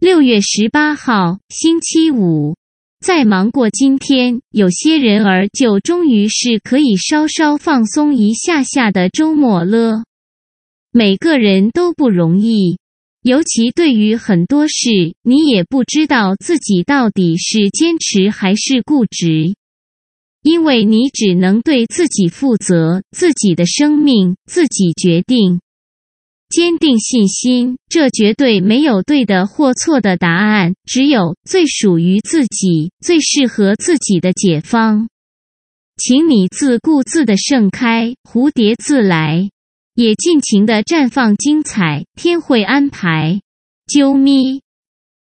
[0.00, 2.54] 六月十八号，星期五。
[3.00, 10.04] 再忙过今天，有些人儿就终于是可以稍稍放松一下下的周末了。
[10.92, 12.78] 每个人都不容易，
[13.22, 19.56] 尤其对于很多事，你也不知道自己到底是坚持还是固执，
[20.42, 25.60] 因为你只能对自己负责，自己的生命自己决定。
[26.48, 35.08] 坚定信心，这绝对没有对的或错的答案，只有最属于自己、最适合自己的解方。
[35.96, 39.50] 请你自顾自的盛开，蝴蝶自来，
[39.94, 43.40] 也尽情的绽放精彩，天会安排。
[43.86, 44.62] 啾咪。